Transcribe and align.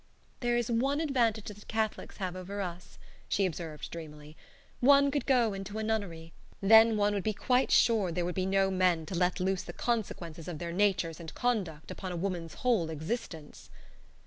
"This 0.39 0.67
is 0.67 0.75
one 0.81 0.99
advantage 0.99 1.45
that 1.45 1.67
Catholics 1.67 2.17
have 2.17 2.35
over 2.35 2.59
us," 2.59 2.97
she 3.29 3.45
observed, 3.45 3.91
dreamily: 3.91 4.35
"one 4.79 5.11
could 5.11 5.27
go 5.27 5.53
into 5.53 5.77
a 5.77 5.83
nunnery; 5.83 6.33
then 6.59 6.97
one 6.97 7.13
would 7.13 7.21
be 7.21 7.33
quite 7.33 7.69
sure 7.69 8.11
there 8.11 8.25
would 8.25 8.33
be 8.33 8.47
no 8.47 8.71
men 8.71 9.05
to 9.05 9.13
let 9.13 9.39
loose 9.39 9.61
the 9.61 9.73
consequences 9.73 10.47
of 10.47 10.57
their 10.57 10.73
natures 10.73 11.19
and 11.19 11.35
conduct 11.35 11.91
upon 11.91 12.11
a 12.11 12.17
woman's 12.17 12.55
whole 12.65 12.89
existence." 12.89 13.69